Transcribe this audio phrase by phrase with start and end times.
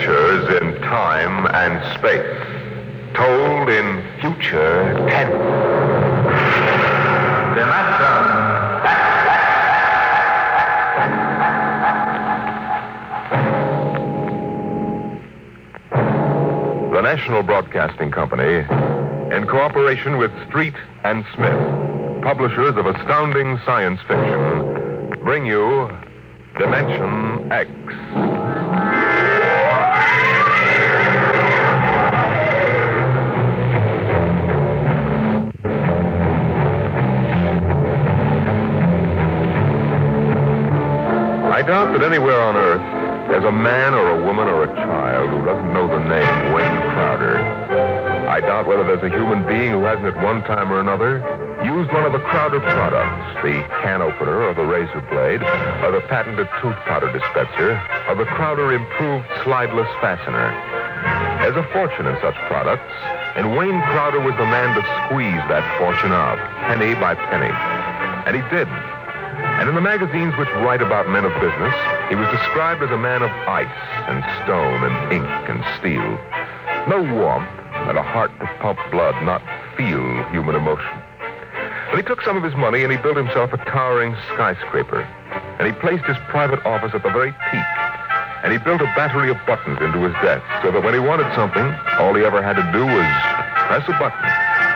[0.00, 5.32] adventures in time and space, told in future tense.
[16.92, 18.64] The National Broadcasting Company,
[19.34, 20.74] in cooperation with Street
[21.04, 25.90] and Smith, publishers of astounding science fiction, bring you
[26.58, 28.29] Dimension X.
[42.10, 42.82] anywhere on Earth
[43.30, 46.82] there's a man or a woman or a child who doesn't know the name Wayne
[46.90, 47.38] Crowder.
[48.26, 51.22] I doubt whether there's a human being who hasn't at one time or another
[51.62, 55.38] used one of the Crowder products, the can opener or the razor blade,
[55.86, 57.78] or the patented tooth powder dispenser,
[58.10, 60.50] or the Crowder improved slideless fastener.
[61.46, 62.90] There's a fortune in such products,
[63.38, 67.54] and Wayne Crowder was the man to squeeze that fortune out, penny by penny.
[68.26, 68.66] And he did.
[69.60, 71.76] And in the magazines which write about men of business,
[72.08, 73.68] he was described as a man of ice
[74.08, 76.16] and stone and ink and steel.
[76.88, 77.52] No warmth
[77.84, 79.44] and a heart to pump blood, not
[79.76, 80.00] feel
[80.32, 80.88] human emotion.
[81.92, 85.04] But he took some of his money and he built himself a towering skyscraper.
[85.60, 87.68] And he placed his private office at the very peak.
[88.40, 91.28] And he built a battery of buttons into his desk so that when he wanted
[91.36, 91.68] something,
[92.00, 93.08] all he ever had to do was
[93.68, 94.24] press a button.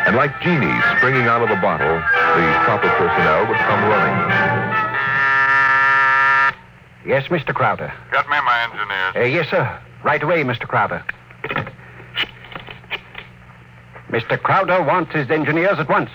[0.04, 4.53] And like genies springing out of the bottle, the proper personnel would come running.
[7.05, 7.55] Yes, Mr.
[7.55, 7.92] Crowder.
[8.10, 9.16] Got me my engineers.
[9.16, 9.80] Uh, yes, sir.
[10.02, 10.66] Right away, Mr.
[10.66, 11.05] Crowder.
[14.08, 14.41] Mr.
[14.41, 16.10] Crowder wants his engineers at once.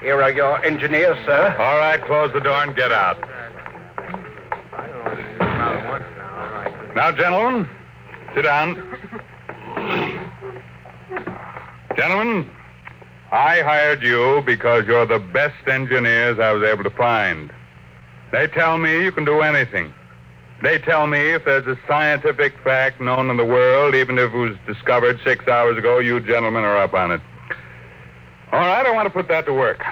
[0.00, 1.54] Here are your engineers, sir.
[1.58, 3.20] All right, close the door and get out.
[6.96, 7.68] Now, gentlemen,
[8.34, 8.74] sit down.
[11.96, 12.50] Gentlemen,
[13.30, 17.52] I hired you because you're the best engineers I was able to find.
[18.32, 19.94] They tell me you can do anything.
[20.62, 24.36] They tell me if there's a scientific fact known in the world, even if it
[24.36, 27.20] was discovered six hours ago, you gentlemen are up on it.
[28.50, 29.84] All right, I want to put that to work.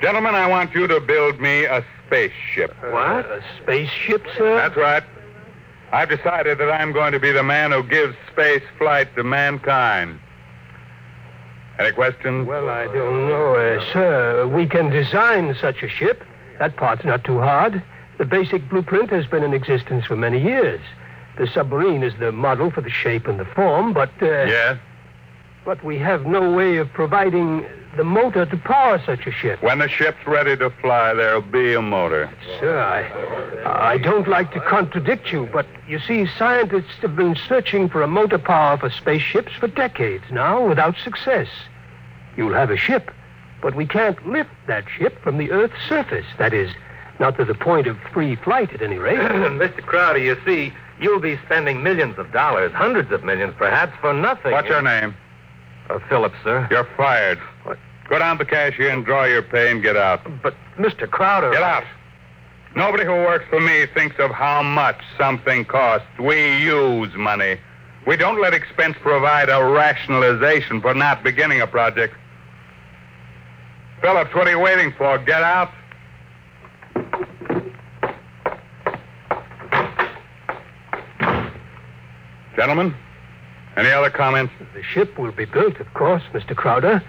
[0.00, 2.74] Gentlemen, I want you to build me a spaceship.
[2.90, 3.26] What?
[3.26, 4.56] A spaceship, sir?
[4.56, 5.04] That's right.
[5.94, 10.18] I've decided that I'm going to be the man who gives space flight to mankind.
[11.78, 12.48] Any questions?
[12.48, 14.46] Well, I don't know, uh, sir.
[14.48, 16.24] We can design such a ship.
[16.58, 17.80] That part's not too hard.
[18.18, 20.80] The basic blueprint has been in existence for many years.
[21.38, 24.78] The submarine is the model for the shape and the form, but uh, Yes?
[25.64, 27.64] but we have no way of providing
[27.96, 29.62] the motor to power such a ship.
[29.62, 32.30] When the ship's ready to fly, there'll be a motor.
[32.60, 37.88] Sir, I, I don't like to contradict you, but you see, scientists have been searching
[37.88, 41.48] for a motor power for spaceships for decades now without success.
[42.36, 43.10] You'll have a ship,
[43.62, 46.26] but we can't lift that ship from the Earth's surface.
[46.38, 46.70] That is,
[47.20, 49.18] not to the point of free flight at any rate.
[49.18, 49.82] Mr.
[49.82, 54.52] Crowder, you see, you'll be spending millions of dollars, hundreds of millions perhaps, for nothing.
[54.52, 55.14] What's your name?
[55.94, 56.66] Uh, Phillips, sir.
[56.70, 57.38] You're fired.
[57.62, 57.78] What?
[58.08, 60.20] Go down to the cashier and draw your pay and get out.
[60.42, 61.08] But, Mr.
[61.08, 61.52] Crowder.
[61.52, 61.84] Get out.
[62.74, 66.08] Nobody who works for me thinks of how much something costs.
[66.18, 67.58] We use money.
[68.06, 72.14] We don't let expense provide a rationalization for not beginning a project.
[74.00, 75.16] Phillips, what are you waiting for?
[75.18, 75.70] Get out.
[82.56, 82.94] Gentlemen,
[83.76, 84.52] any other comments?
[84.74, 86.54] The ship will be built, of course, Mr.
[86.54, 87.02] Crowder,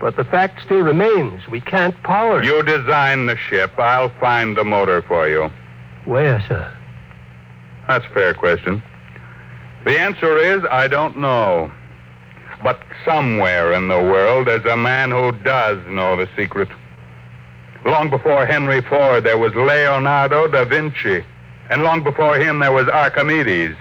[0.00, 2.44] but the fact still remains we can't power it.
[2.44, 3.78] You design the ship.
[3.78, 5.50] I'll find the motor for you.
[6.04, 6.76] Where, sir?
[7.86, 8.82] That's a fair question.
[9.84, 11.72] The answer is I don't know.
[12.62, 16.68] But somewhere in the world there's a man who does know the secret.
[17.86, 21.24] Long before Henry Ford, there was Leonardo da Vinci.
[21.70, 23.76] And long before him, there was Archimedes.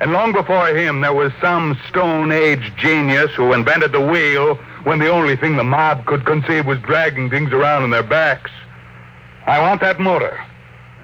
[0.00, 4.98] And long before him, there was some Stone Age genius who invented the wheel when
[4.98, 8.50] the only thing the mob could conceive was dragging things around on their backs.
[9.46, 10.38] I want that motor.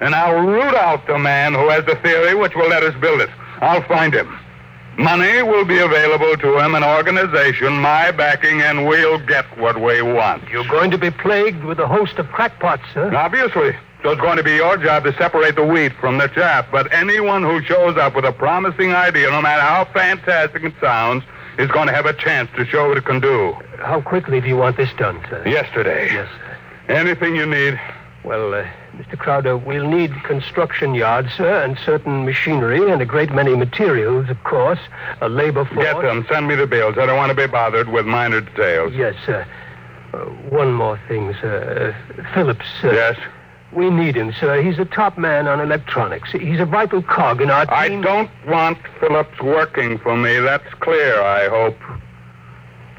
[0.01, 3.21] And I'll root out the man who has the theory which will let us build
[3.21, 3.29] it.
[3.61, 4.37] I'll find him.
[4.97, 10.01] Money will be available to him, an organization, my backing, and we'll get what we
[10.01, 10.47] want.
[10.49, 13.15] You're going to be plagued with a host of crackpots, sir.
[13.15, 13.75] Obviously.
[14.03, 16.65] So it's going to be your job to separate the wheat from the chaff.
[16.71, 21.23] But anyone who shows up with a promising idea, no matter how fantastic it sounds,
[21.59, 23.53] is going to have a chance to show what it can do.
[23.77, 25.43] How quickly do you want this done, sir?
[25.47, 26.11] Yesterday.
[26.13, 26.57] Yes, sir.
[26.93, 27.79] Anything you need.
[28.23, 28.65] Well, uh,
[28.95, 29.17] Mr.
[29.17, 34.43] Crowder, we'll need construction yards, sir, and certain machinery, and a great many materials, of
[34.43, 34.79] course.
[35.21, 35.85] A labor force.
[35.85, 36.25] Get them.
[36.29, 36.97] Send me the bills.
[36.97, 38.93] I don't want to be bothered with minor details.
[38.93, 39.45] Yes, sir.
[40.13, 40.17] Uh,
[40.49, 41.95] one more thing, sir.
[42.17, 42.93] Uh, Phillips, sir.
[42.93, 43.17] Yes?
[43.73, 44.61] We need him, sir.
[44.61, 46.31] He's a top man on electronics.
[46.31, 50.39] He's a vital cog in our I don't want Phillips working for me.
[50.39, 51.77] That's clear, I hope.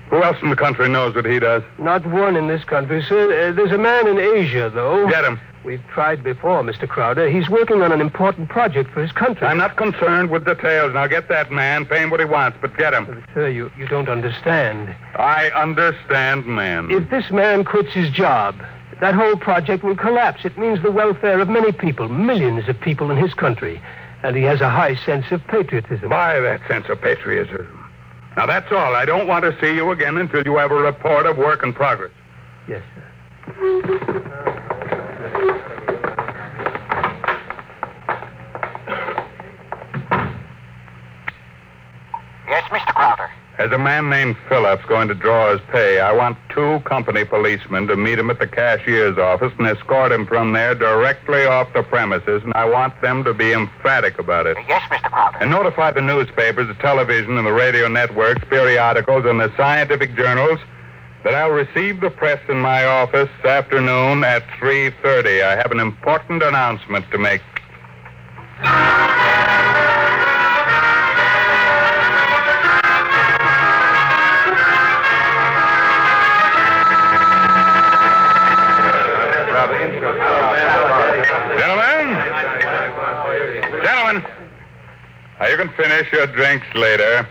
[0.09, 1.63] Who else in the country knows what he does?
[1.79, 3.49] Not one in this country, sir.
[3.49, 5.09] Uh, there's a man in Asia, though.
[5.09, 5.41] Get him.
[5.65, 6.89] We've tried before, Mr.
[6.89, 7.31] Crowder.
[7.31, 9.47] He's working on an important project for his country.
[9.47, 10.93] I'm not concerned with details.
[10.93, 13.25] Now get that man, pay him what he wants, but get him.
[13.33, 14.95] Sir, you, you don't understand.
[15.15, 16.91] I understand, man.
[16.91, 18.57] If this man quits his job,
[19.01, 20.45] that whole project will collapse.
[20.45, 23.81] It means the welfare of many people, millions of people in his country.
[24.23, 26.09] And he has a high sense of patriotism.
[26.09, 27.91] By that sense of patriotism.
[28.37, 28.95] Now that's all.
[28.95, 31.73] I don't want to see you again until you have a report of work in
[31.73, 32.13] progress.
[32.69, 33.03] Yes, sir.
[42.49, 42.95] Yes, Mr.
[42.95, 43.31] Crowder.
[43.63, 47.87] As a man named Phillips going to draw his pay, I want two company policemen
[47.87, 51.85] to meet him at the cashier's office and escort him from there directly off the
[51.85, 54.57] premises, and I want them to be emphatic about it.
[54.67, 55.09] Yes, Mr.
[55.09, 55.39] Crowder.
[55.39, 60.59] And notify the newspapers, the television, and the radio networks, periodicals, and the scientific journals
[61.23, 65.45] that I'll receive the press in my office this afternoon at 3.30.
[65.45, 67.43] I have an important announcement to make.
[85.53, 87.29] You can finish your drinks later.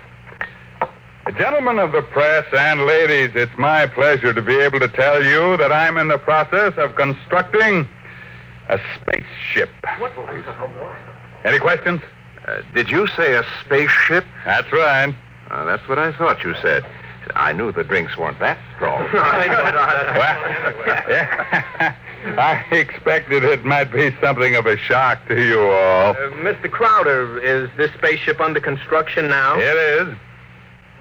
[1.40, 5.58] Gentlemen of the press and ladies, it's my pleasure to be able to tell you
[5.58, 7.88] that I'm in the process of constructing
[8.70, 9.72] a spaceship.
[11.44, 12.02] Any questions?
[12.48, 14.24] Uh, did you say a spaceship?
[14.46, 15.16] That's right.
[15.50, 16.86] Uh, that's what I thought you said.
[17.36, 19.08] I knew the drinks weren't that strong.
[19.14, 20.38] Well,
[21.10, 21.96] yeah.
[22.38, 26.12] I expected it might be something of a shock to you all.
[26.12, 26.70] Uh, Mr.
[26.70, 29.58] Crowder, is this spaceship under construction now?
[29.58, 30.16] It is.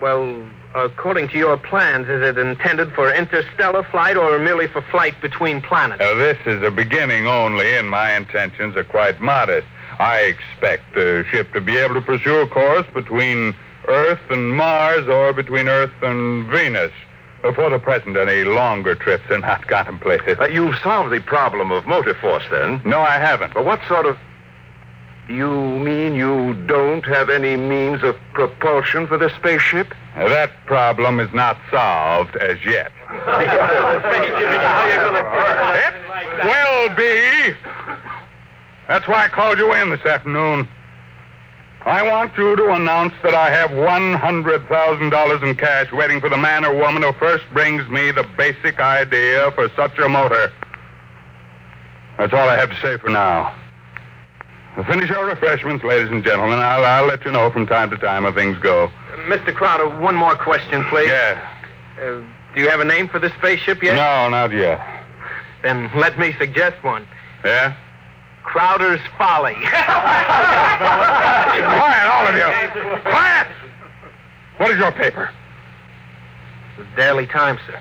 [0.00, 0.42] Well,
[0.74, 5.60] according to your plans, is it intended for interstellar flight or merely for flight between
[5.60, 6.00] planets?
[6.00, 9.66] Now, this is a beginning only, and my intentions are quite modest.
[9.98, 13.54] I expect the ship to be able to pursue a course between
[13.90, 16.92] Earth and Mars or between Earth and Venus.
[17.42, 20.38] For the present, any longer trips are not contemplated.
[20.38, 22.82] Uh, you've solved the problem of motor force, then.
[22.84, 23.54] no, I haven't.
[23.54, 24.16] But what sort of.
[25.28, 25.48] You
[25.78, 29.94] mean you don't have any means of propulsion for this spaceship?
[30.16, 32.92] That problem is not solved as yet.
[36.40, 37.54] It will be.
[38.88, 40.68] That's why I called you in this afternoon.
[41.86, 46.64] I want you to announce that I have $100,000 in cash waiting for the man
[46.64, 50.52] or woman who first brings me the basic idea for such a motor.
[52.18, 53.56] That's all I have to say for now.
[54.76, 56.58] Now Finish your refreshments, ladies and gentlemen.
[56.58, 58.90] I'll, I'll let you know from time to time how things go.
[59.26, 59.54] Mr.
[59.54, 61.08] Crowder, one more question, please.
[61.08, 61.48] Yeah.
[61.98, 62.20] Uh,
[62.54, 63.94] do you have a name for this spaceship yet?
[63.94, 64.80] No, not yet.
[65.62, 67.06] Then let me suggest one.
[67.42, 67.74] Yeah?
[68.44, 69.54] Crowder's Folly.
[69.54, 69.66] Quiet,
[72.06, 72.46] all of you.
[73.02, 73.46] Quiet!
[74.58, 75.30] What is your paper?
[76.80, 77.80] the Daily Times, sir.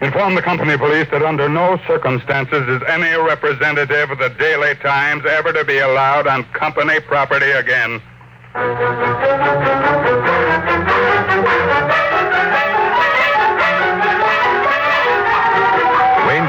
[0.00, 5.24] Inform the company police that under no circumstances is any representative of the Daily Times
[5.24, 8.02] ever to be allowed on company property again.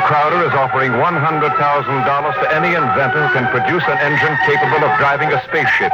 [0.06, 5.32] Crowder is offering $100,000 to any inventor who can produce an engine capable of driving
[5.32, 5.94] a spaceship.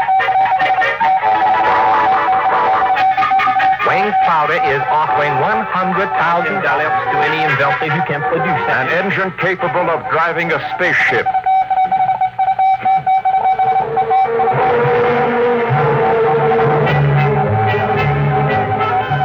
[3.86, 10.02] Wayne Crowder is offering $100,000 to any inventor who can produce An engine capable of
[10.10, 11.26] driving a spaceship.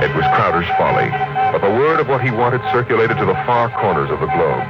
[0.04, 1.23] It was Crowder's folly, but the word
[2.04, 4.60] of what he wanted circulated to the far corners of the globe.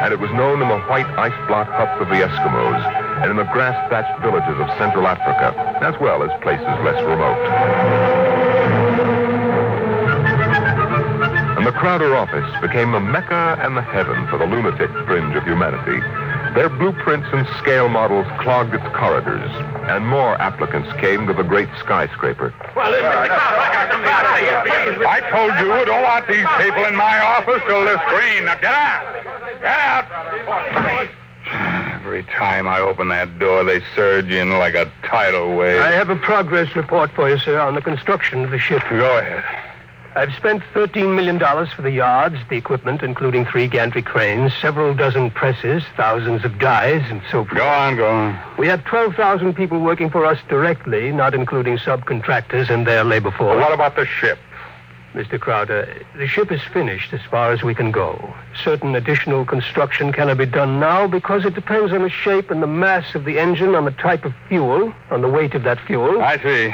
[0.00, 2.80] And it was known in the white ice block huts of the Eskimos
[3.20, 5.52] and in the grass thatched villages of Central Africa,
[5.82, 8.27] as well as places less remote.
[11.78, 16.00] Crowder office became the mecca and the heaven for the lunatic fringe of humanity.
[16.54, 19.48] Their blueprints and scale models clogged its corridors.
[19.86, 22.52] and more applicants came to the great skyscraper.
[22.74, 23.28] Well, listen, Mr.
[23.28, 25.06] Crowder, I got something to say.
[25.06, 28.44] I told you, don't want these people in my office till the screen.
[28.44, 29.24] Now get out!
[29.60, 31.08] Get out!
[31.94, 35.80] Every time I open that door, they surge in like a tidal wave.
[35.80, 38.82] I have a progress report for you, sir, on the construction of the ship.
[38.90, 39.67] Go ahead.
[40.14, 45.30] I've spent $13 million for the yards, the equipment, including three gantry cranes, several dozen
[45.30, 47.56] presses, thousands of dies, and so forth.
[47.56, 48.56] Go on, go on.
[48.58, 53.56] We have 12,000 people working for us directly, not including subcontractors and their labor force.
[53.56, 54.38] Well, what about the ship?
[55.14, 55.40] Mr.
[55.40, 58.34] Crowder, the ship is finished as far as we can go.
[58.62, 62.66] Certain additional construction cannot be done now because it depends on the shape and the
[62.66, 66.20] mass of the engine, on the type of fuel, on the weight of that fuel.
[66.22, 66.70] I see.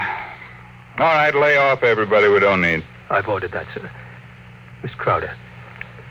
[0.98, 2.84] All right, lay off everybody we don't need.
[3.10, 3.90] I've ordered that, sir.
[4.82, 5.34] Miss Crowder,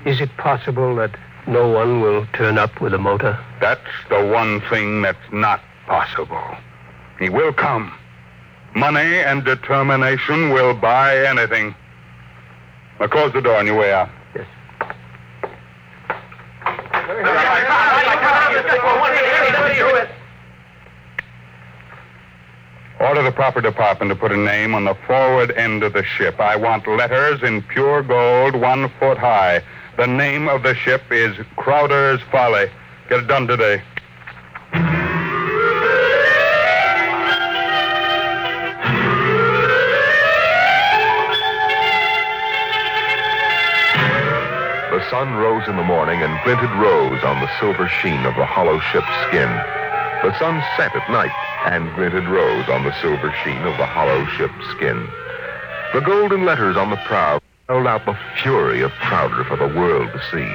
[0.05, 1.15] is it possible that
[1.47, 3.37] no one will turn up with a motor?
[3.59, 6.43] That's the one thing that's not possible.
[7.19, 7.93] He will come.
[8.75, 11.75] Money and determination will buy anything.
[12.99, 14.09] Now close the door on your way out.
[14.35, 14.47] Yes.
[17.09, 17.72] Order the
[23.33, 26.39] proper department to put a name on the forward end of the ship.
[26.39, 29.63] I want letters in pure gold, one foot high.
[29.97, 32.69] The name of the ship is Crowder's Folly.
[33.09, 33.81] Get it done today.
[44.91, 48.45] The sun rose in the morning and glinted rose on the silver sheen of the
[48.45, 49.82] hollow ship's skin.
[50.23, 54.25] The sun set at night and glinted rose on the silver sheen of the hollow
[54.39, 55.05] ship's skin.
[55.93, 60.07] The golden letters on the prow held out the fury of Crowder for the world
[60.13, 60.47] to see.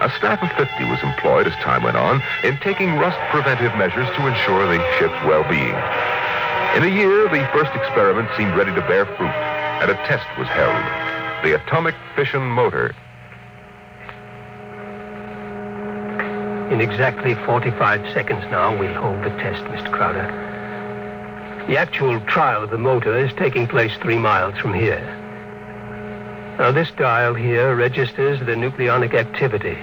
[0.00, 4.08] A staff of 50 was employed as time went on in taking rust preventive measures
[4.16, 5.76] to ensure the ship's well-being.
[6.72, 9.36] In a year, the first experiment seemed ready to bear fruit,
[9.84, 10.80] and a test was held.
[11.44, 12.96] The atomic fission motor
[16.70, 19.90] In exactly 45 seconds now, we'll hold the test, Mr.
[19.90, 20.26] Crowder.
[21.66, 25.00] The actual trial of the motor is taking place three miles from here.
[26.58, 29.78] Now, this dial here registers the nucleonic activity.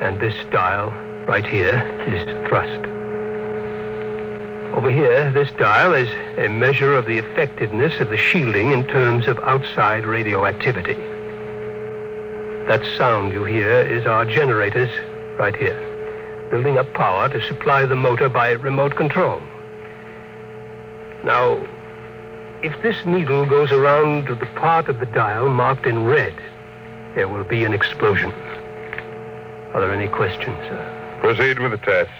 [0.00, 0.90] And this dial,
[1.26, 2.86] right here, is thrust.
[4.76, 9.26] Over here, this dial is a measure of the effectiveness of the shielding in terms
[9.26, 10.94] of outside radioactivity.
[12.68, 14.90] That sound you hear is our generators
[15.38, 15.78] right here,
[16.50, 19.40] building up power to supply the motor by remote control.
[21.24, 21.58] Now,
[22.62, 26.34] if this needle goes around to the part of the dial marked in red,
[27.14, 28.32] there will be an explosion.
[29.72, 31.18] Are there any questions, sir?
[31.20, 32.12] Proceed with the tests.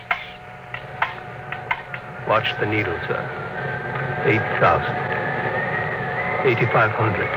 [2.28, 3.20] Watch the needle, sir.
[4.24, 4.86] 8,000.
[6.46, 7.28] 8,500.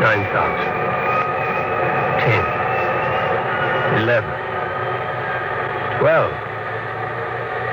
[0.00, 0.88] 9,000.
[2.20, 2.67] 10.
[3.96, 4.28] 11.
[6.00, 6.32] 12.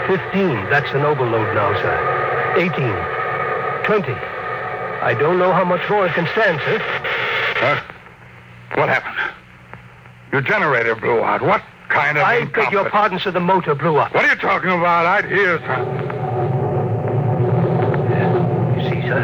[0.08, 0.70] 15.
[0.70, 1.96] That's an overload now, sir.
[2.58, 2.72] 18.
[3.86, 4.14] 20.
[5.02, 6.80] I don't know how much more it can stand, sir.
[7.60, 7.82] Huh?
[8.76, 9.18] What happened?
[10.32, 11.42] Your generator blew out.
[11.42, 13.32] What kind of I beg your pardon, sir.
[13.32, 14.14] The motor blew up.
[14.14, 15.06] What are you talking about?
[15.06, 16.16] I'd hear something.
[18.76, 19.24] You see, sir,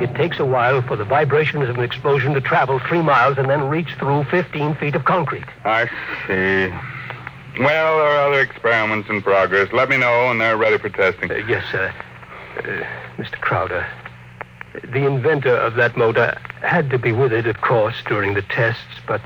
[0.00, 3.48] it takes a while for the vibrations of an explosion to travel three miles and
[3.48, 5.44] then reach through 15 feet of concrete.
[5.64, 5.86] I
[6.26, 6.68] see.
[7.62, 9.72] Well, there are other experiments in progress.
[9.72, 11.30] Let me know when they're ready for testing.
[11.30, 11.92] Uh, yes, sir.
[12.58, 13.40] Uh, Mr.
[13.40, 13.86] Crowder,
[14.84, 19.00] the inventor of that motor had to be with it, of course, during the tests,
[19.06, 19.20] but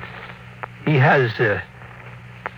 [0.87, 1.61] he has, uh,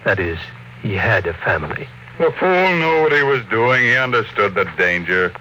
[0.05, 0.39] that is,
[0.83, 1.89] he had a family.
[2.19, 3.83] The fool knew what he was doing.
[3.83, 5.33] He understood the danger.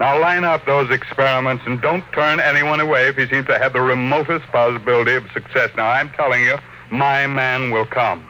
[0.00, 3.72] Now line up those experiments and don't turn anyone away if he seems to have
[3.72, 5.70] the remotest possibility of success.
[5.76, 6.56] Now, I'm telling you,
[6.90, 8.24] my man will come.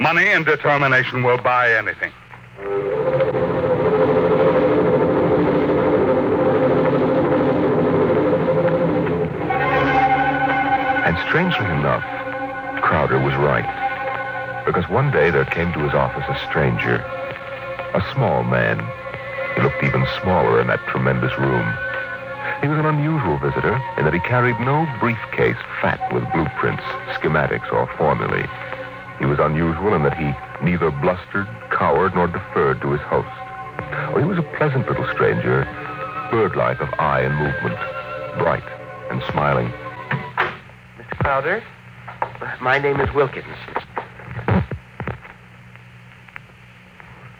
[0.00, 2.12] Money and determination will buy anything.
[11.06, 12.02] And strangely enough,
[12.82, 14.64] Crowder was right.
[14.66, 16.96] Because one day there came to his office a stranger,
[17.94, 18.80] a small man.
[19.54, 21.66] He looked even smaller in that tremendous room.
[22.60, 26.82] He was an unusual visitor in that he carried no briefcase fat with blueprints,
[27.14, 28.48] schematics, or formulae.
[29.18, 30.34] He was unusual in that he
[30.64, 33.28] neither blustered, cowered, nor deferred to his host.
[34.10, 35.64] Oh, he was a pleasant little stranger,
[36.30, 37.78] bird-like of eye and movement,
[38.38, 38.64] bright
[39.10, 39.68] and smiling.
[40.98, 41.18] Mr.
[41.18, 41.62] Crowder,
[42.60, 43.56] my name is Wilkins.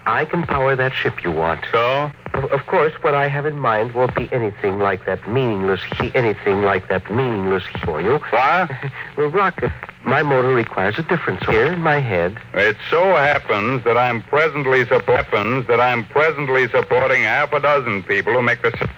[0.07, 1.65] I can power that ship you want.
[1.73, 2.11] So?
[2.35, 6.15] Of, of course, what I have in mind won't be anything like that meaningless he,
[6.15, 8.19] anything like that meaningless for you.
[8.31, 8.71] What?
[9.17, 9.73] well, Rocket,
[10.05, 12.39] my motor requires a difference here in my head.
[12.53, 18.03] It so happens that I'm presently supp- happens that I'm presently supporting half a dozen
[18.03, 18.91] people who make the.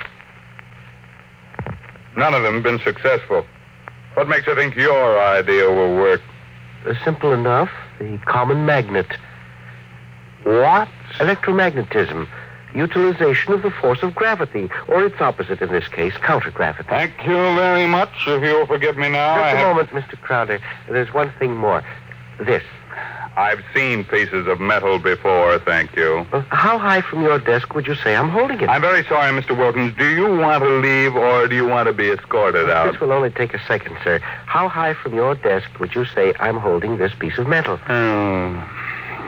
[2.16, 3.46] None of them been successful.
[4.14, 6.22] What makes you think your idea will work?
[6.86, 7.70] Uh, simple enough.
[7.98, 9.06] The common magnet.
[10.42, 10.88] What?
[11.14, 12.28] Electromagnetism.
[12.74, 16.86] Utilization of the force of gravity, or its opposite in this case, countergravity.
[16.88, 18.10] Thank you very much.
[18.26, 20.20] If you'll forgive me now, Just a have- moment, Mr.
[20.20, 20.58] Crowder.
[20.90, 21.82] There's one thing more.
[22.38, 22.62] This.
[23.38, 26.26] I've seen pieces of metal before, thank you.
[26.48, 28.68] How high from your desk would you say I'm holding it?
[28.68, 29.56] I'm very sorry, Mr.
[29.56, 29.94] Wilkins.
[29.98, 32.90] Do you want to leave or do you want to be escorted out?
[32.92, 34.20] This will only take a second, sir.
[34.46, 37.76] How high from your desk would you say I'm holding this piece of metal?
[37.76, 38.60] Hmm.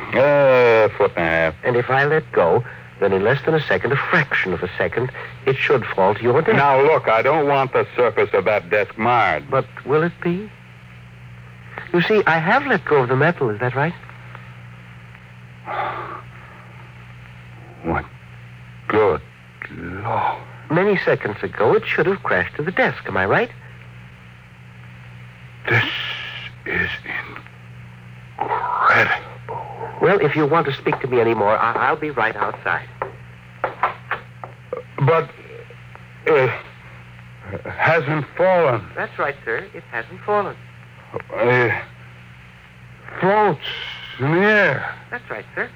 [0.08, 1.54] Uh, foot and a half.
[1.64, 2.64] And if I let go,
[3.00, 5.12] then in less than a second, a fraction of a second,
[5.46, 6.56] it should fall to your desk.
[6.56, 9.50] Now, look, I don't want the surface of that desk marred.
[9.50, 10.50] But will it be?
[11.92, 13.94] You see, I have let go of the metal, is that right?
[17.84, 18.04] What?
[18.88, 19.22] Good
[19.70, 20.42] Lord.
[20.70, 23.50] Many seconds ago, it should have crashed to the desk, am I right?
[25.68, 25.84] This
[26.66, 26.90] is
[28.38, 29.37] incredible.
[30.00, 32.88] Well, if you want to speak to me anymore, I- I'll be right outside.
[35.06, 35.28] But
[36.26, 36.50] it
[37.64, 38.84] hasn't fallen.
[38.94, 39.64] That's right, sir.
[39.74, 40.56] It hasn't fallen.
[41.34, 41.72] It
[43.20, 43.60] floats
[44.18, 44.94] in the air.
[45.10, 45.70] That's right, sir.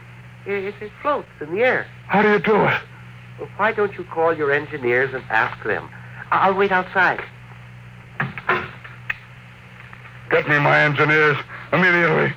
[0.47, 1.87] It, it floats in the air.
[2.09, 2.81] How do you do it?
[3.38, 5.88] Well, why don't you call your engineers and ask them?
[6.31, 7.23] I'll wait outside.
[10.31, 11.37] Get me my engineers
[11.73, 12.33] immediately.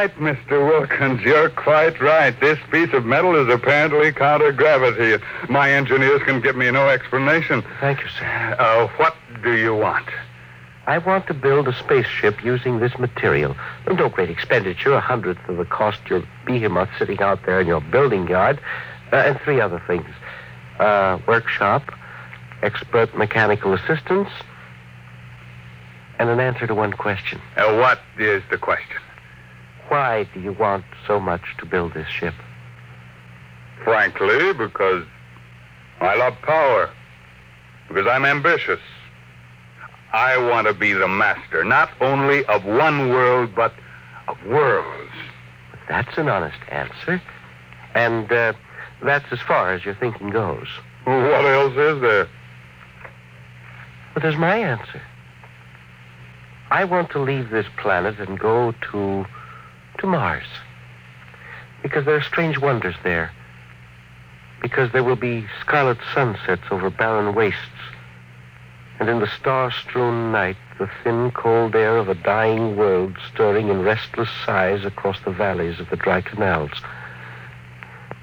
[0.00, 0.66] Right, Mr.
[0.66, 2.38] Wilkins, you're quite right.
[2.40, 5.22] This piece of metal is apparently counter gravity.
[5.50, 7.62] My engineers can give me no explanation.
[7.80, 8.56] Thank you, sir.
[8.58, 10.08] Uh, what do you want?
[10.86, 13.54] I want to build a spaceship using this material.
[13.86, 17.82] No great expenditure, a hundredth of the cost your behemoth sitting out there in your
[17.82, 18.58] building yard,
[19.12, 20.08] uh, and three other things.
[20.78, 21.82] Uh, workshop,
[22.62, 24.30] expert mechanical assistance,
[26.18, 27.38] and an answer to one question.
[27.54, 28.96] Uh, what is the question?
[29.90, 32.34] Why do you want so much to build this ship?
[33.82, 35.04] Frankly, because
[36.00, 36.90] I love power.
[37.88, 38.78] Because I'm ambitious.
[40.12, 43.74] I want to be the master, not only of one world, but
[44.28, 45.10] of worlds.
[45.88, 47.20] That's an honest answer.
[47.96, 48.52] And uh,
[49.02, 50.68] that's as far as your thinking goes.
[51.02, 52.28] What else is there?
[54.14, 55.02] But there's my answer.
[56.70, 59.26] I want to leave this planet and go to
[60.00, 60.46] to Mars.
[61.82, 63.32] Because there are strange wonders there.
[64.60, 67.58] Because there will be scarlet sunsets over barren wastes.
[68.98, 73.82] And in the star-strewn night, the thin, cold air of a dying world stirring in
[73.82, 76.70] restless sighs across the valleys of the dry canals.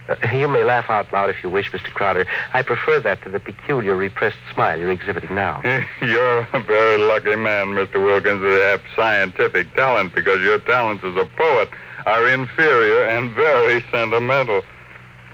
[0.09, 1.91] Uh, you may laugh out loud if you wish, Mr.
[1.93, 2.25] Crowder.
[2.53, 5.61] I prefer that to the peculiar repressed smile you're exhibiting now.
[6.01, 8.03] You're a very lucky man, Mr.
[8.03, 11.69] Wilkins, to have scientific talent because your talents as a poet
[12.05, 14.61] are inferior and very sentimental.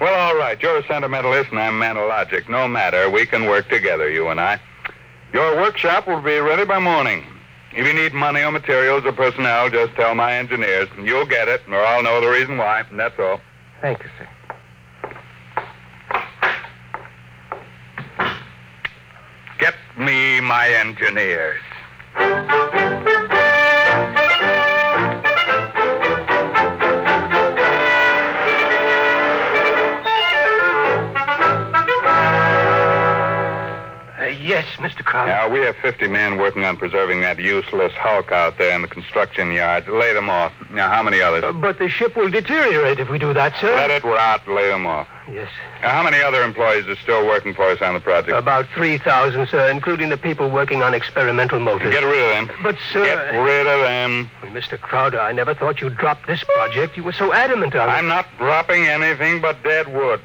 [0.01, 0.61] Well, all right.
[0.61, 2.49] You're a sentimentalist and I'm manologic.
[2.49, 3.09] No matter.
[3.09, 4.59] We can work together, you and I.
[5.33, 7.25] Your workshop will be ready by morning.
[7.75, 10.89] If you need money or materials or personnel, just tell my engineers.
[10.97, 12.81] and You'll get it, or I'll know the reason why.
[12.89, 13.39] And that's all.
[13.81, 14.27] Thank you, sir.
[19.59, 21.61] Get me my engineers.
[34.63, 35.03] Yes, Mr.
[35.03, 35.31] Crowder.
[35.31, 38.87] Now, we have 50 men working on preserving that useless hulk out there in the
[38.87, 39.87] construction yard.
[39.87, 40.53] Lay them off.
[40.71, 41.43] Now, how many others?
[41.43, 43.75] Uh, but the ship will deteriorate if we do that, sir.
[43.75, 44.47] Let it rot.
[44.47, 45.07] Lay them off.
[45.31, 45.49] Yes.
[45.81, 48.37] Now, how many other employees are still working for us on the project?
[48.37, 51.93] About 3,000, sir, including the people working on experimental motors.
[51.93, 52.57] Get rid of them.
[52.61, 53.05] But, sir...
[53.05, 54.29] Get rid of them.
[54.53, 54.79] Mr.
[54.79, 56.97] Crowder, I never thought you'd drop this project.
[56.97, 57.91] You were so adamant on it.
[57.91, 60.21] I'm not dropping anything but dead wood.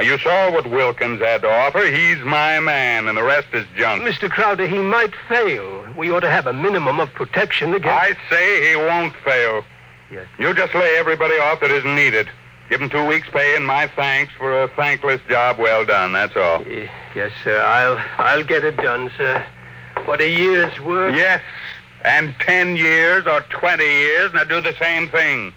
[0.00, 1.84] You saw what Wilkins had to offer.
[1.84, 4.02] He's my man, and the rest is junk.
[4.02, 4.30] Mr.
[4.30, 5.86] Crowder, he might fail.
[5.96, 7.88] We ought to have a minimum of protection against...
[7.88, 9.64] I say he won't fail.
[10.10, 10.26] Yes.
[10.38, 12.28] You just lay everybody off that isn't needed.
[12.70, 16.12] Give him two weeks' pay and my thanks for a thankless job well done.
[16.12, 16.62] That's all.
[16.66, 17.60] Eh, yes, sir.
[17.60, 19.44] I'll I'll get it done, sir.
[20.06, 21.14] What a year's work.
[21.14, 21.42] Yes,
[22.02, 25.52] and 10 years or 20 years, now do the same thing.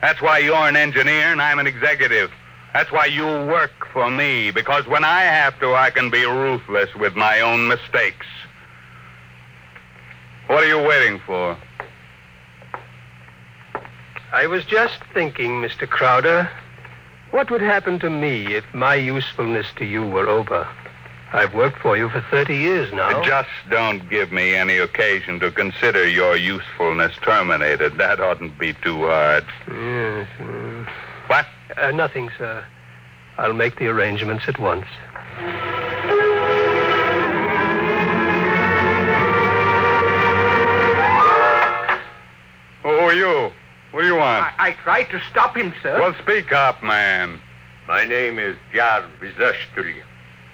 [0.00, 2.30] That's why you're an engineer and I'm an executive.
[2.74, 6.92] That's why you work for me, because when I have to, I can be ruthless
[6.96, 8.26] with my own mistakes.
[10.48, 11.56] What are you waiting for?
[14.32, 15.88] I was just thinking, Mr.
[15.88, 16.50] Crowder,
[17.30, 20.66] what would happen to me if my usefulness to you were over?
[21.32, 23.22] I've worked for you for 30 years now.
[23.22, 27.98] Just don't give me any occasion to consider your usefulness terminated.
[27.98, 29.44] That oughtn't be too hard.
[29.68, 30.28] Yes.
[30.38, 30.88] mm.
[31.28, 31.46] What?
[31.76, 32.64] Uh, nothing, sir.
[33.36, 34.86] I'll make the arrangements at once.
[42.82, 43.50] Who are you?
[43.90, 44.44] What do you want?
[44.44, 46.00] I, I tried to stop him, sir.
[46.00, 47.40] Well, speak up, man.
[47.88, 50.02] My name is Jar Vizashturi.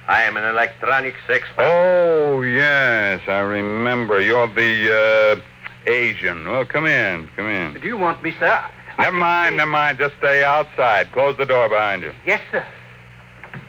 [0.09, 1.62] I am an electronics expert.
[1.62, 4.20] Oh, yes, I remember.
[4.20, 6.48] You're the uh, Asian.
[6.48, 7.80] Well, come in, come in.
[7.80, 8.64] Do you want me, sir?
[9.00, 9.96] Never mind, never mind.
[9.96, 11.10] Just stay outside.
[11.12, 12.12] Close the door behind you.
[12.26, 12.66] Yes, sir.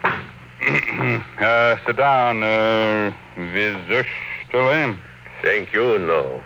[1.39, 4.99] uh, sit down, uh, Vizushtuli.
[5.41, 6.43] Thank you, no.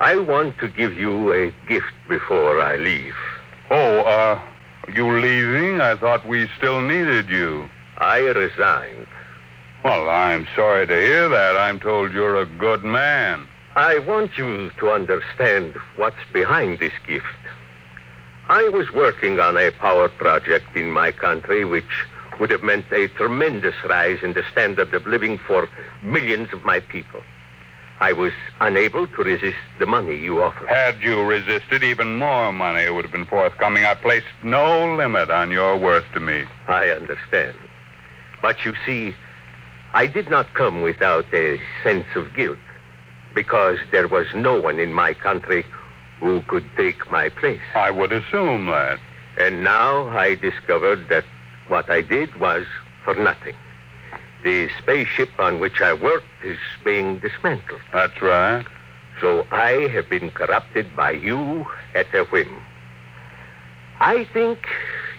[0.00, 3.14] I want to give you a gift before I leave.
[3.70, 4.40] Oh, uh,
[4.94, 5.82] you leaving?
[5.82, 7.68] I thought we still needed you.
[7.98, 9.06] I resigned.
[9.84, 11.58] Well, I'm sorry to hear that.
[11.58, 13.46] I'm told you're a good man.
[13.74, 17.26] I want you to understand what's behind this gift.
[18.48, 22.06] I was working on a power project in my country which
[22.38, 25.68] would have meant a tremendous rise in the standard of living for
[26.02, 27.22] millions of my people.
[27.98, 30.68] I was unable to resist the money you offered.
[30.68, 33.84] Had you resisted, even more money would have been forthcoming.
[33.84, 36.44] I placed no limit on your worth to me.
[36.68, 37.56] I understand.
[38.42, 39.14] But you see,
[39.92, 42.58] I did not come without a sense of guilt
[43.34, 45.64] because there was no one in my country
[46.20, 47.60] who could take my place.
[47.74, 48.98] I would assume that.
[49.38, 51.24] And now I discovered that
[51.68, 52.66] what I did was
[53.04, 53.54] for nothing.
[54.42, 57.80] The spaceship on which I worked is being dismantled.
[57.92, 58.64] That's right.
[59.20, 62.62] So I have been corrupted by you at a whim.
[64.00, 64.66] I think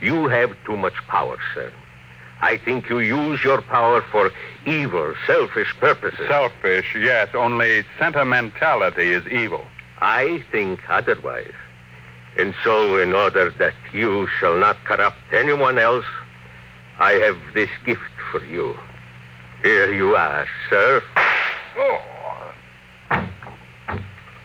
[0.02, 1.72] you have too much power, sir.
[2.42, 4.32] I think you use your power for
[4.66, 6.28] evil, selfish purposes.
[6.28, 9.66] Selfish, yes, only sentimentality is evil.
[10.00, 11.54] I think otherwise.
[12.38, 16.06] And so, in order that you shall not corrupt anyone else,
[17.00, 18.78] I have this gift for you.
[19.64, 21.02] Here you are, sir.
[21.78, 22.02] Oh.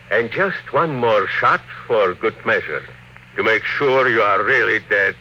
[0.09, 2.83] And just one more shot for good measure
[3.35, 5.15] to make sure you are really dead.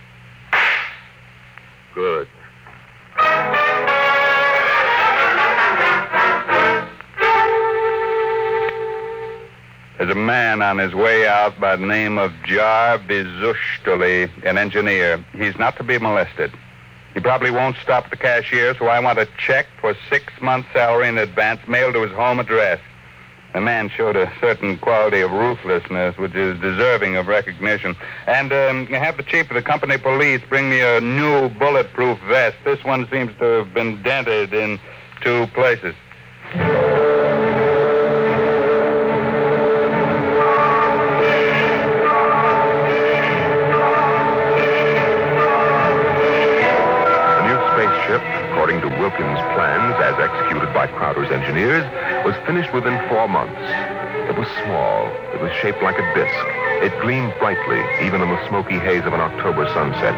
[1.94, 2.28] Good.
[9.98, 15.24] There's a man on his way out by the name of Jar Bizushtuli, an engineer.
[15.32, 16.52] He's not to be molested.
[17.14, 21.08] He probably won't stop the cashier, so I want a check for six months' salary
[21.08, 22.80] in advance mailed to his home address.
[23.52, 27.94] The man showed a certain quality of ruthlessness which is deserving of recognition.
[28.26, 32.56] And um, have the chief of the company police bring me a new bulletproof vest.
[32.64, 34.80] This one seems to have been dented in
[35.20, 35.94] two places.
[58.48, 60.14] Smoky haze of an October sunset.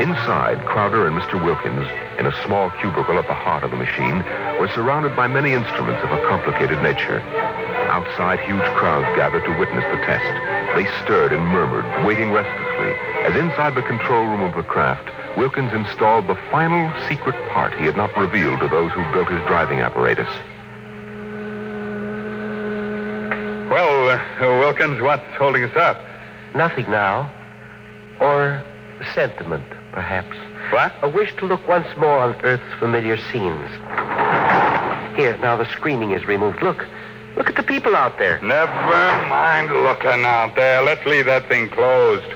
[0.00, 1.42] Inside, Crowder and Mr.
[1.42, 1.86] Wilkins,
[2.18, 4.24] in a small cubicle at the heart of the machine,
[4.58, 7.20] were surrounded by many instruments of a complicated nature.
[7.92, 10.24] Outside, huge crowds gathered to witness the test.
[10.74, 12.92] They stirred and murmured, waiting restlessly,
[13.24, 17.86] as inside the control room of the craft, Wilkins installed the final secret part he
[17.86, 20.28] had not revealed to those who built his driving apparatus.
[23.70, 25.96] Well, uh, Wilkins, what's holding us up?
[26.54, 27.32] Nothing now.
[28.20, 28.62] Or
[29.14, 30.36] sentiment, perhaps.
[30.70, 30.92] What?
[31.02, 33.70] A wish to look once more on Earth's familiar scenes.
[35.16, 36.62] Here, now the screening is removed.
[36.62, 36.86] Look.
[37.36, 38.40] Look at the people out there.
[38.42, 38.72] Never
[39.28, 40.82] mind looking out there.
[40.82, 42.26] Let's leave that thing closed.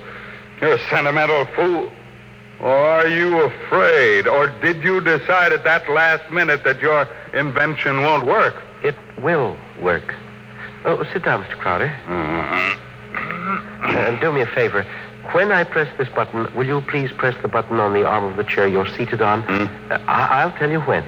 [0.61, 1.93] You're a sentimental fool.
[2.61, 4.27] Or are you afraid?
[4.27, 8.63] Or did you decide at that last minute that your invention won't work?
[8.83, 10.15] It will work.
[10.87, 11.59] Oh, sit down, Mr.
[11.59, 11.95] Crowder.
[12.07, 12.77] Uh,
[13.47, 14.85] And do me a favor.
[15.33, 18.37] when I press this button, will you please press the button on the arm of
[18.37, 19.43] the chair you're seated on?
[19.43, 19.93] Hmm?
[19.93, 21.05] Uh, I- I'll tell you when.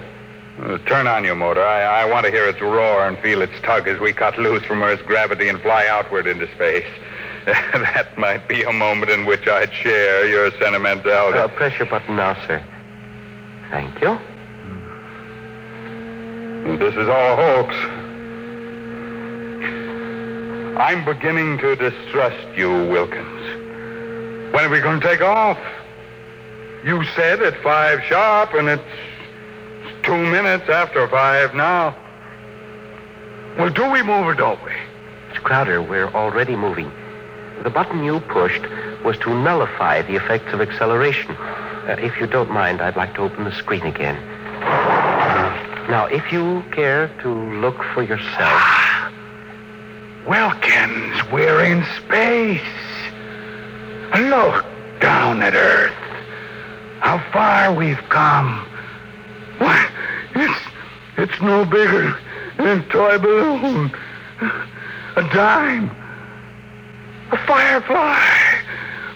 [0.62, 1.62] Uh, turn on your motor.
[1.62, 4.64] I, I want to hear its roar and feel its tug as we cut loose
[4.64, 6.86] from Earth's gravity and fly outward into space.
[7.46, 11.38] that might be a moment in which I'd share your sentimentality.
[11.38, 12.62] Uh, press your button now, sir.
[13.70, 14.18] Thank you.
[16.78, 17.74] This is all hoax.
[20.78, 24.54] I'm beginning to distrust you, Wilkins.
[24.54, 25.58] When are we going to take off?
[26.84, 28.82] You said at five sharp, and it's
[30.04, 31.96] two minutes after five now.
[33.58, 34.70] Well, do we move or don't we?
[35.30, 35.42] Mr.
[35.42, 36.92] Crowder, we're already moving.
[37.64, 38.62] The button you pushed
[39.04, 41.32] was to nullify the effects of acceleration.
[41.32, 44.14] Uh, if you don't mind, I'd like to open the screen again.
[45.90, 47.28] Now, if you care to
[47.60, 48.87] look for yourself.
[50.28, 52.60] Wilkins, we're in space.
[54.14, 54.62] Look
[55.00, 55.94] down at Earth.
[57.00, 58.66] How far we've come.
[59.56, 59.88] Why,
[60.34, 60.60] it's,
[61.16, 62.14] it's no bigger
[62.58, 63.90] than a toy balloon.
[65.16, 65.90] A dime.
[67.32, 68.20] A firefly.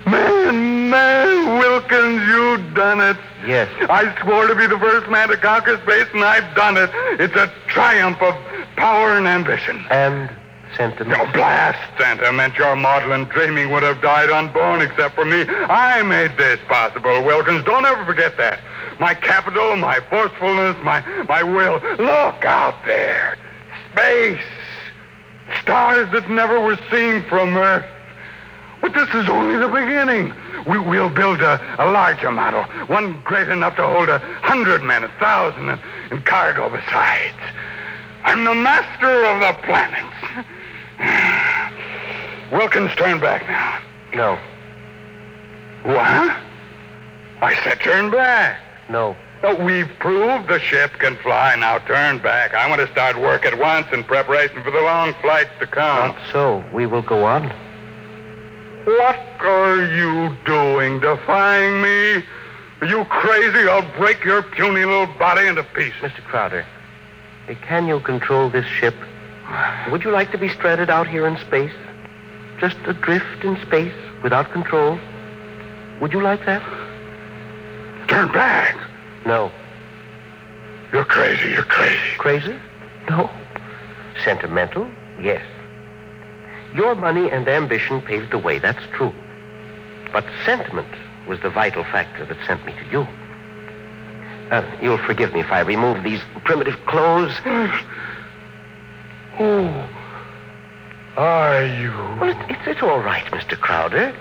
[0.06, 3.18] Man, man, Wilkins, you've done it.
[3.46, 3.68] Yes.
[3.90, 6.90] I swore to be the first man to conquer space, and I've done it.
[7.20, 8.34] It's a triumph of
[8.76, 9.84] power and ambition.
[9.90, 10.30] And
[10.76, 11.18] sentiment.
[11.18, 12.56] No blast sentiment.
[12.56, 15.44] Your maudlin dreaming would have died unborn except for me.
[15.48, 17.64] I made this possible, Wilkins.
[17.64, 18.60] Don't ever forget that.
[19.00, 21.74] My capital, my forcefulness, my, my will.
[21.98, 23.38] Look out there.
[23.92, 24.42] Space.
[25.62, 27.84] Stars that never were seen from Earth.
[28.80, 30.34] But this is only the beginning.
[30.66, 35.04] We, we'll build a, a larger model, one great enough to hold a hundred men,
[35.04, 35.80] a thousand, and,
[36.10, 37.38] and cargo besides.
[38.24, 40.48] I'm the master of the planets.
[42.52, 43.78] Wilkins, turn back now.
[44.14, 44.38] No,
[45.84, 46.36] What?
[47.40, 48.60] I said turn back.
[48.88, 49.16] no.
[49.42, 49.54] no.
[49.64, 51.56] we've proved the ship can fly.
[51.56, 52.54] Now turn back.
[52.54, 56.08] I want to start work at once in preparation for the long flights to come.
[56.08, 56.62] Not so.
[56.72, 57.48] We will go on.
[58.84, 62.22] What are you doing, defying me?
[62.80, 63.68] Are you crazy?
[63.68, 65.94] I'll break your puny little body into pieces.
[66.00, 66.22] Mr.
[66.24, 66.66] Crowder,
[67.62, 68.94] can you control this ship?
[69.90, 71.72] Would you like to be stranded out here in space?
[72.60, 74.98] Just adrift in space without control?
[76.00, 76.62] Would you like that?
[78.08, 78.76] Turn back.
[79.26, 79.50] No.
[80.92, 81.50] You're crazy.
[81.50, 82.16] You're crazy.
[82.18, 82.58] Crazy?
[83.08, 83.30] No.
[84.24, 84.88] Sentimental?
[85.20, 85.44] Yes.
[86.74, 89.12] Your money and ambition paved the way, that's true.
[90.12, 90.88] But sentiment
[91.26, 93.06] was the vital factor that sent me to you.
[94.50, 97.34] Uh, you'll forgive me if I remove these primitive clothes.
[99.42, 99.68] Who
[101.16, 101.90] are you?
[102.20, 103.58] Well, it, it's, it's all right, Mr.
[103.58, 104.14] Crowder.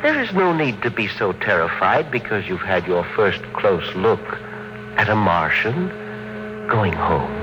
[0.00, 4.38] There is no need to be so terrified because you've had your first close look
[4.96, 5.92] at a Martian
[6.70, 7.39] going home.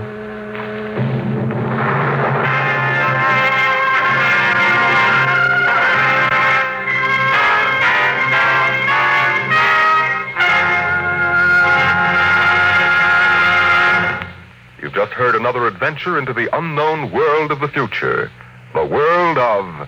[15.17, 18.31] Heard another adventure into the unknown world of the future.
[18.75, 19.87] The world of.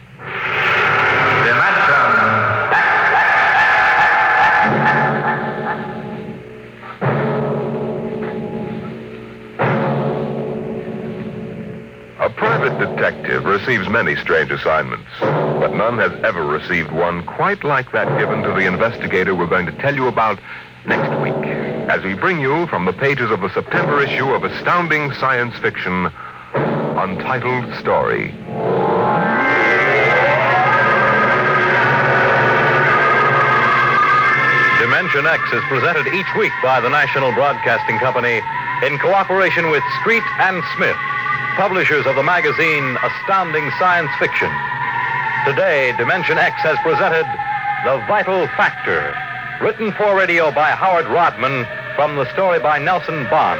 [12.19, 17.91] A private detective receives many strange assignments, but none has ever received one quite like
[17.91, 20.39] that given to the investigator we're going to tell you about
[20.87, 21.58] next week,
[21.89, 26.05] as we bring you from the pages of the September issue of Astounding Science Fiction,
[26.53, 28.29] Untitled Story.
[34.77, 38.39] Dimension X is presented each week by the National Broadcasting Company
[38.85, 40.97] in cooperation with Street and Smith,
[41.57, 44.51] publishers of the magazine Astounding Science Fiction.
[45.43, 47.25] Today, Dimension X has presented
[47.83, 49.11] The Vital Factor,
[49.59, 51.65] written for radio by Howard Rodman
[51.99, 53.59] from the story by Nelson Bond.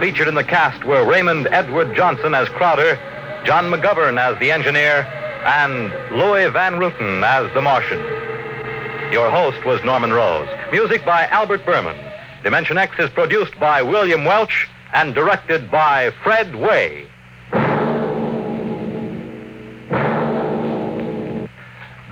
[0.00, 2.96] Featured in the cast were Raymond Edward Johnson as Crowder,
[3.44, 5.06] John McGovern as the engineer,
[5.44, 8.00] and Louis Van Rooten as the Martian.
[9.12, 10.48] Your host was Norman Rose.
[10.72, 11.96] Music by Albert Berman.
[12.42, 17.06] Dimension X is produced by William Welch and directed by Fred Weihe.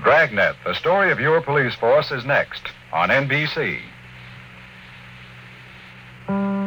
[0.05, 3.81] Dragnet, the story of your police force is next on NBC.
[6.29, 6.58] Mm-hmm.